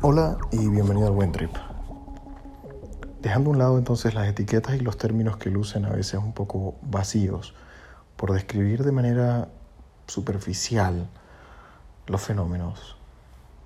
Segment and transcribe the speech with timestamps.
[0.00, 1.50] Hola y bienvenido al Buen Trip.
[3.20, 6.32] Dejando a un lado entonces las etiquetas y los términos que lucen a veces un
[6.32, 7.52] poco vacíos
[8.14, 9.48] por describir de manera
[10.06, 11.08] superficial
[12.06, 12.96] los fenómenos,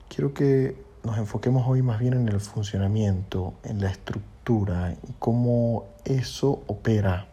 [0.09, 5.85] quiero que nos enfoquemos hoy más bien en el funcionamiento, en la estructura y cómo
[6.07, 7.27] eso opera.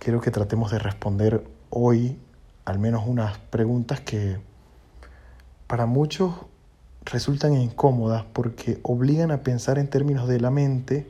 [0.00, 2.18] Quiero que tratemos de responder hoy
[2.64, 4.40] al menos unas preguntas que
[5.68, 6.34] para muchos
[7.10, 11.06] resultan incómodas porque obligan a pensar en términos de la mente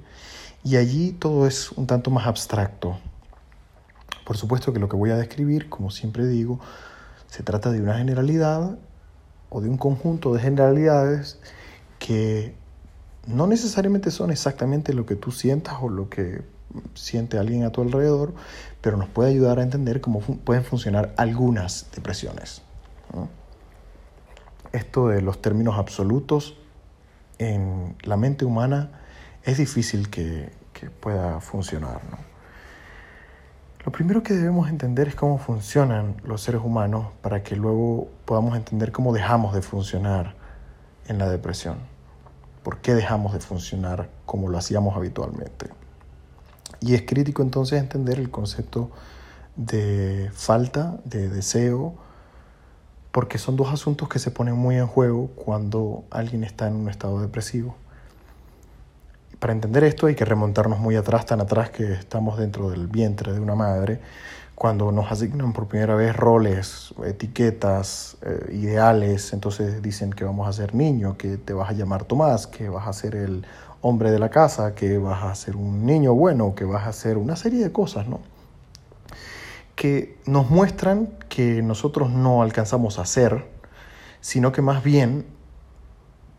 [0.65, 2.98] y allí todo es un tanto más abstracto.
[4.25, 6.61] Por supuesto que lo que voy a describir, como siempre digo,
[7.29, 8.79] se trata de una generalidad
[9.51, 11.39] o de un conjunto de generalidades
[11.98, 12.55] que
[13.27, 16.42] no necesariamente son exactamente lo que tú sientas o lo que
[16.95, 18.34] siente alguien a tu alrededor,
[18.80, 22.62] pero nos puede ayudar a entender cómo pueden funcionar algunas depresiones.
[24.72, 26.56] Esto de los términos absolutos
[27.38, 28.91] en la mente humana
[29.44, 32.00] es difícil que, que pueda funcionar.
[33.84, 38.56] Lo primero que debemos entender es cómo funcionan los seres humanos para que luego podamos
[38.56, 40.34] entender cómo dejamos de funcionar
[41.06, 41.78] en la depresión.
[42.62, 45.70] ¿Por qué dejamos de funcionar como lo hacíamos habitualmente?
[46.80, 48.91] Y es crítico entonces entender el concepto
[49.56, 51.94] de falta, de deseo,
[53.19, 56.88] porque son dos asuntos que se ponen muy en juego cuando alguien está en un
[56.88, 57.75] estado depresivo.
[59.41, 63.33] Para entender esto hay que remontarnos muy atrás, tan atrás que estamos dentro del vientre
[63.33, 64.00] de una madre,
[64.55, 70.53] cuando nos asignan por primera vez roles, etiquetas, eh, ideales, entonces dicen que vamos a
[70.53, 73.44] ser niño, que te vas a llamar Tomás, que vas a ser el
[73.80, 77.19] hombre de la casa, que vas a ser un niño bueno, que vas a ser
[77.19, 78.20] una serie de cosas, ¿no?
[79.79, 83.47] Que nos muestran que nosotros no alcanzamos a ser,
[84.21, 85.25] sino que más bien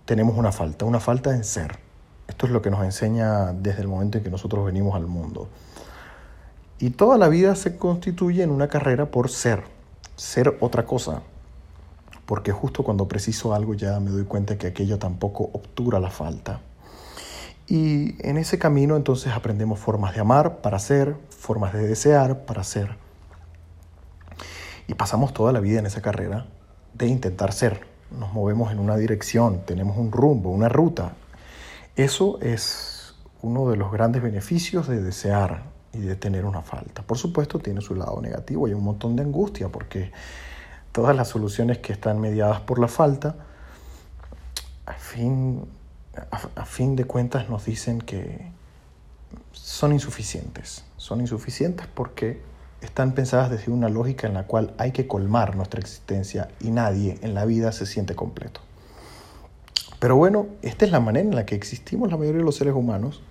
[0.04, 1.80] tenemos una falta, una falta en ser.
[2.28, 5.48] Esto es lo que nos enseña desde el momento en que nosotros venimos al mundo.
[6.80, 9.64] Y toda la vida se constituye en una carrera por ser,
[10.18, 11.22] ser otra cosa.
[12.26, 16.60] Porque justo cuando preciso algo ya me doy cuenta que aquello tampoco obtura la falta.
[17.68, 22.64] Y en ese camino entonces aprendemos formas de amar para ser, formas de desear para
[22.64, 23.09] ser.
[24.90, 26.48] Y pasamos toda la vida en esa carrera
[26.96, 27.86] de intentar ser.
[28.10, 31.14] Nos movemos en una dirección, tenemos un rumbo, una ruta,
[31.96, 33.14] eso es
[33.44, 35.64] uno de los grandes beneficios de desear
[35.94, 37.04] y de tener una falta.
[37.04, 40.12] Por supuesto, tiene su lado negativo, hay un montón de angustia porque
[40.92, 43.36] todas las soluciones que están mediadas por la falta,
[44.88, 45.66] a fin,
[46.32, 48.52] a, fin de cuentas nos dicen que
[49.52, 50.84] son insuficientes.
[50.98, 52.42] Son insuficientes porque
[52.82, 57.18] están pensadas desde una lógica en la cual hay que colmar nuestra existencia y nadie
[57.22, 58.62] en la vida se siente completo.
[60.00, 62.74] Pero bueno, esta es la manera en la que existimos la mayoría de los seres
[62.74, 63.22] humanos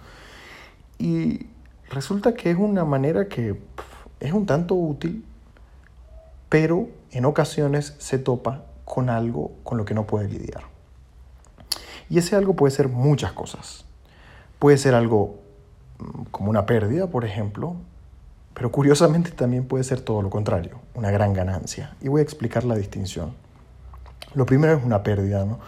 [0.98, 1.46] y
[1.90, 3.58] resulta que es una manera que
[4.20, 5.24] es un tanto útil,
[6.48, 10.64] pero en ocasiones se topa con algo con lo que no puede lidiar.
[12.10, 13.84] Y ese algo puede ser muchas cosas.
[14.58, 15.38] Puede ser algo
[15.98, 17.76] mm, como una pérdida, por ejemplo,
[18.58, 21.94] pero curiosamente también puede ser todo lo contrario, una gran ganancia.
[22.00, 23.32] Y voy a explicar la distinción.
[24.34, 25.60] Lo primero es una pérdida, ¿no?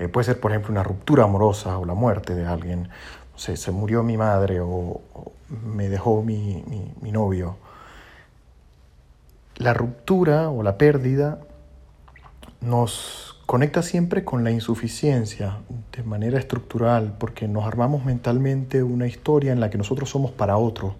[0.00, 2.88] Eh, puede ser, por ejemplo, una ruptura amorosa o la muerte de alguien.
[3.36, 5.00] se murió mi madre o,
[5.48, 6.64] me dejó mi,
[7.00, 7.56] mi novio.
[9.54, 11.38] La ruptura o la pérdida
[12.60, 15.58] nos conecta siempre con la insuficiencia
[15.96, 20.56] de manera estructural, porque nos armamos mentalmente una historia en la que nosotros somos para
[20.56, 20.96] otro,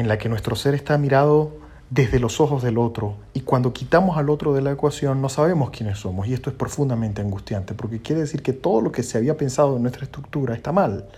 [0.00, 1.52] en la que nuestro ser está mirado
[1.90, 5.70] desde los ojos del otro y cuando quitamos al otro de la ecuación no sabemos
[5.70, 9.18] quiénes somos y esto es profundamente angustiante porque quiere decir que todo lo que se
[9.18, 11.08] había pensado en nuestra estructura está mal.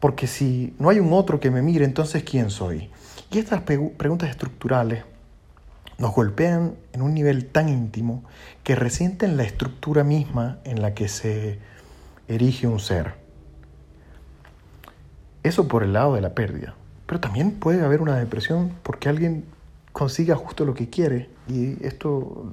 [0.00, 2.90] Porque si no hay un otro que me mire, entonces ¿quién soy?
[3.30, 5.04] Y estas preguntas estructurales
[5.98, 8.24] nos golpean en un nivel tan íntimo
[8.62, 11.58] que resienten la estructura misma en la que se
[12.28, 13.14] erige un ser.
[15.42, 16.74] Eso por el lado de la pérdida.
[17.08, 19.46] Pero también puede haber una depresión porque alguien
[19.92, 21.30] consiga justo lo que quiere.
[21.48, 22.52] Y esto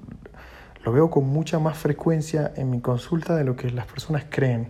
[0.85, 4.69] lo veo con mucha más frecuencia en mi consulta de lo que las personas creen.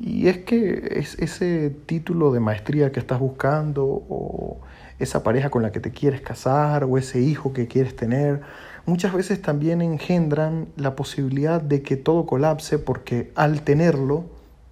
[0.00, 4.60] Y es que es ese título de maestría que estás buscando, o
[4.98, 8.40] esa pareja con la que te quieres casar, o ese hijo que quieres tener,
[8.86, 14.24] muchas veces también engendran la posibilidad de que todo colapse porque al tenerlo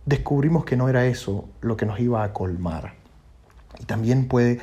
[0.07, 3.02] descubrimos que no era eso lo que nos iba a colmar
[3.79, 4.61] y también puede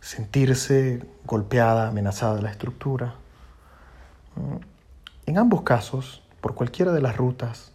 [0.00, 3.14] sentirse golpeada, amenazada la estructura.
[4.36, 4.76] Mm.
[5.26, 7.72] En ambos casos por cualquiera de las rutas,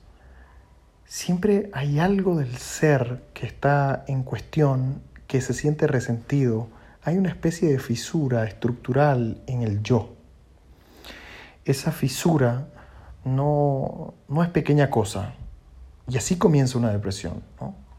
[1.06, 6.70] siempre hay algo del ser que está en cuestión, que se siente resentido.
[7.04, 10.14] Hay una especie de fisura estructural en el yo.
[11.66, 12.68] Esa fisura
[13.26, 15.34] no, no es pequeña cosa.
[16.08, 17.44] Y así comienza una depresión.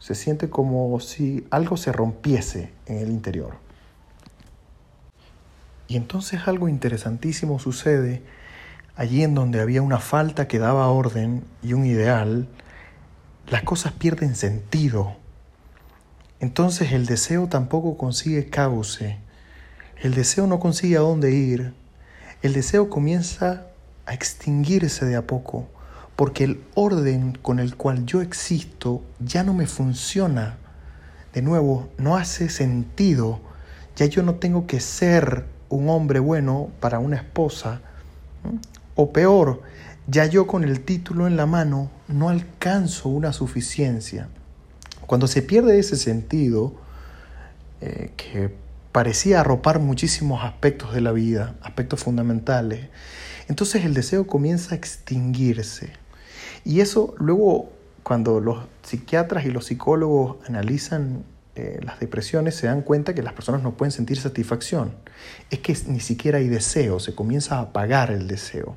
[0.03, 3.55] Se siente como si algo se rompiese en el interior.
[5.87, 8.21] Y entonces algo interesantísimo sucede
[8.97, 12.49] allí en donde había una falta que daba orden y un ideal,
[13.47, 15.15] las cosas pierden sentido.
[16.41, 19.21] Entonces el deseo tampoco consigue cauce,
[19.99, 21.75] el deseo no consigue a dónde ir,
[22.43, 23.69] el deseo comienza
[24.05, 25.69] a extinguirse de a poco,
[26.17, 30.59] porque el orden con el cual yo existo ya no me funciona.
[31.33, 33.41] De nuevo, no hace sentido,
[33.97, 37.81] ya yo no tengo que ser un hombre bueno para una esposa,
[38.95, 39.63] o peor,
[40.07, 44.29] ya yo con el título en la mano no alcanzo una suficiencia.
[45.07, 46.75] Cuando se pierde ese sentido,
[47.81, 48.55] eh, que
[48.93, 52.89] parecía arropar muchísimos aspectos de la vida, aspectos fundamentales,
[53.49, 55.93] entonces el deseo comienza a extinguirse.
[56.65, 57.71] Y eso luego,
[58.03, 61.25] cuando los psiquiatras y los psicólogos analizan
[61.55, 64.93] eh, las depresiones, se dan cuenta que las personas no pueden sentir satisfacción.
[65.51, 68.77] Es que ni siquiera hay deseo, se comienza a apagar el deseo.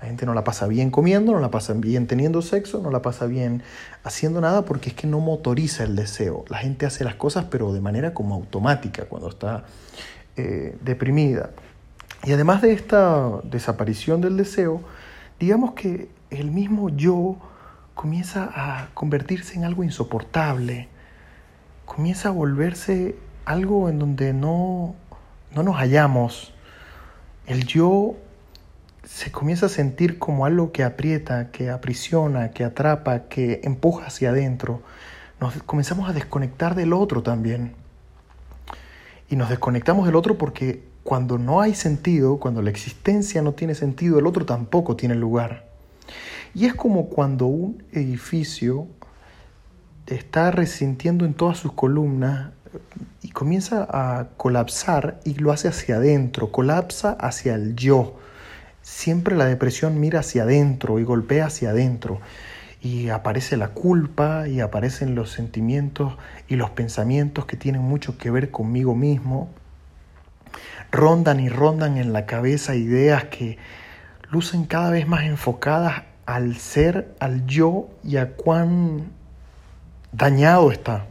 [0.00, 3.00] La gente no la pasa bien comiendo, no la pasa bien teniendo sexo, no la
[3.02, 3.62] pasa bien
[4.02, 6.44] haciendo nada porque es que no motoriza el deseo.
[6.48, 9.64] La gente hace las cosas pero de manera como automática cuando está
[10.36, 11.50] eh, deprimida.
[12.24, 14.82] Y además de esta desaparición del deseo,
[15.38, 17.36] digamos que el mismo yo
[17.94, 20.88] comienza a convertirse en algo insoportable,
[21.84, 24.94] comienza a volverse algo en donde no,
[25.54, 26.52] no nos hallamos.
[27.46, 28.16] El yo
[29.04, 34.30] se comienza a sentir como algo que aprieta, que aprisiona, que atrapa, que empuja hacia
[34.30, 34.82] adentro.
[35.40, 37.74] Nos comenzamos a desconectar del otro también.
[39.28, 43.74] Y nos desconectamos del otro porque cuando no hay sentido, cuando la existencia no tiene
[43.74, 45.73] sentido, el otro tampoco tiene lugar.
[46.54, 48.86] Y es como cuando un edificio
[50.06, 52.50] está resintiendo en todas sus columnas
[53.22, 58.18] y comienza a colapsar y lo hace hacia adentro, colapsa hacia el yo
[58.84, 62.20] Siempre la depresión mira hacia adentro y golpea hacia adentro.
[62.82, 66.18] Y aparece la culpa y aparecen los sentimientos
[66.48, 69.48] y los pensamientos que tienen mucho que ver conmigo mismo.
[70.92, 73.56] Rondan y rondan en la cabeza ideas que
[74.34, 79.12] lucen cada vez más enfocadas al ser, al yo y a cuán
[80.10, 81.06] dañado está.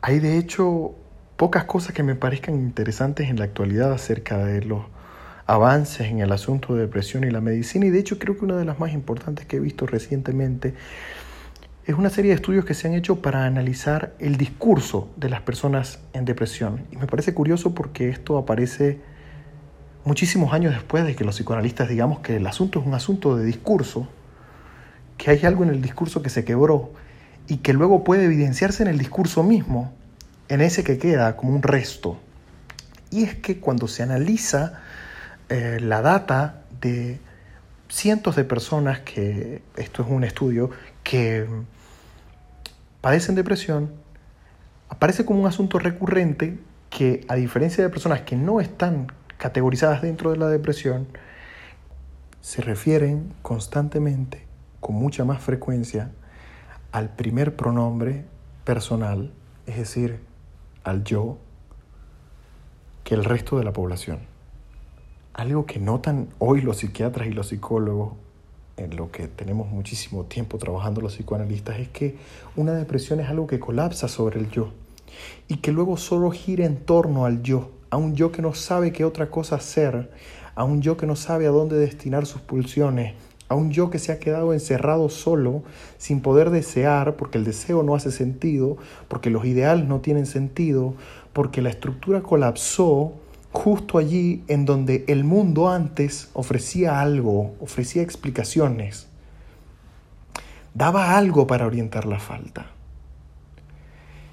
[0.00, 0.94] Hay de hecho
[1.36, 4.80] pocas cosas que me parezcan interesantes en la actualidad acerca de los
[5.44, 8.56] avances en el asunto de depresión y la medicina y de hecho creo que una
[8.56, 10.72] de las más importantes que he visto recientemente
[11.84, 15.42] es una serie de estudios que se han hecho para analizar el discurso de las
[15.42, 16.86] personas en depresión.
[16.92, 19.11] Y me parece curioso porque esto aparece
[20.04, 23.44] muchísimos años después de que los psicoanalistas digamos que el asunto es un asunto de
[23.44, 24.08] discurso,
[25.16, 26.92] que hay algo en el discurso que se quebró
[27.48, 29.92] y que luego puede evidenciarse en el discurso mismo,
[30.48, 32.18] en ese que queda como un resto.
[33.10, 34.80] Y es que cuando se analiza
[35.48, 37.20] eh, la data de
[37.88, 40.70] cientos de personas que, esto es un estudio,
[41.02, 41.46] que
[43.00, 43.92] padecen depresión,
[44.88, 49.08] aparece como un asunto recurrente que a diferencia de personas que no están
[49.42, 51.08] categorizadas dentro de la depresión,
[52.42, 54.46] se refieren constantemente,
[54.78, 56.12] con mucha más frecuencia,
[56.92, 58.24] al primer pronombre
[58.62, 59.32] personal,
[59.66, 60.20] es decir,
[60.84, 61.38] al yo,
[63.02, 64.20] que el resto de la población.
[65.34, 68.12] Algo que notan hoy los psiquiatras y los psicólogos,
[68.76, 72.16] en lo que tenemos muchísimo tiempo trabajando los psicoanalistas, es que
[72.54, 74.72] una depresión es algo que colapsa sobre el yo
[75.48, 78.90] y que luego solo gira en torno al yo, a un yo que no sabe
[78.90, 80.10] qué otra cosa hacer,
[80.54, 83.12] a un yo que no sabe a dónde destinar sus pulsiones,
[83.50, 85.62] a un yo que se ha quedado encerrado solo,
[85.98, 90.94] sin poder desear, porque el deseo no hace sentido, porque los ideales no tienen sentido,
[91.34, 93.12] porque la estructura colapsó
[93.52, 99.06] justo allí en donde el mundo antes ofrecía algo, ofrecía explicaciones,
[100.72, 102.68] daba algo para orientar la falta.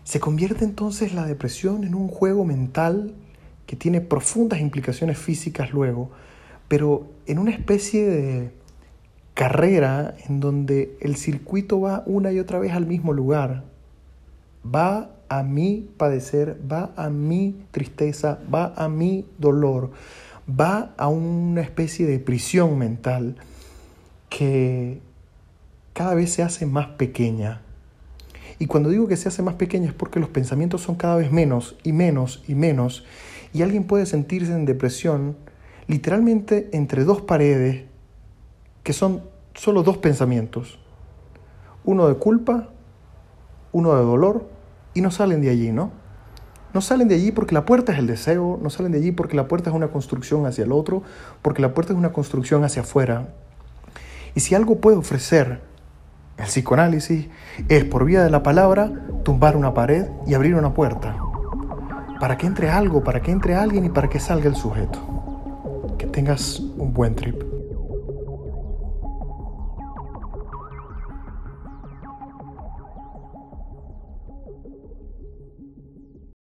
[0.05, 3.15] Se convierte entonces la depresión en un juego mental
[3.69, 6.09] que tiene profundas implicaciones físicas luego,
[6.67, 8.51] pero en una especie de
[9.35, 13.65] carrera en donde el circuito va una y otra vez al mismo lugar,
[14.65, 19.91] va a mi padecer, va a mi tristeza, va a mi dolor,
[20.49, 23.35] va a una especie de prisión mental
[24.29, 24.99] que
[25.93, 27.61] cada vez se hace más pequeña.
[28.57, 31.31] Y cuando digo que se hace más pequeña es porque los pensamientos son cada vez
[31.31, 33.05] menos y menos y menos.
[33.53, 35.37] Y alguien puede sentirse en depresión
[35.87, 37.85] literalmente entre dos paredes
[38.83, 40.79] que son solo dos pensamientos.
[41.83, 42.69] Uno de culpa,
[43.71, 44.47] uno de dolor,
[44.93, 45.91] y no salen de allí, ¿no?
[46.73, 49.35] No salen de allí porque la puerta es el deseo, no salen de allí porque
[49.35, 51.01] la puerta es una construcción hacia el otro,
[51.41, 53.33] porque la puerta es una construcción hacia afuera.
[54.35, 55.61] Y si algo puede ofrecer
[56.37, 57.27] el psicoanálisis
[57.67, 58.91] es por vía de la palabra
[59.23, 61.28] tumbar una pared y abrir una puerta.
[62.19, 65.95] Para que entre algo, para que entre alguien y para que salga el sujeto.
[65.97, 67.58] Que tengas un buen trip.